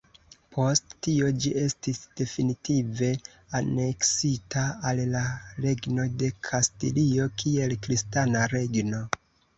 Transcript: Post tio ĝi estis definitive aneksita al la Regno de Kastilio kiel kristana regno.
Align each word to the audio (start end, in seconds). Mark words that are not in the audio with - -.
Post 0.55 0.93
tio 1.07 1.27
ĝi 1.43 1.51
estis 1.63 1.99
definitive 2.21 3.09
aneksita 3.59 4.63
al 4.93 5.03
la 5.13 5.23
Regno 5.67 6.07
de 6.23 6.31
Kastilio 6.49 7.29
kiel 7.43 7.77
kristana 7.85 8.47
regno. 8.59 9.07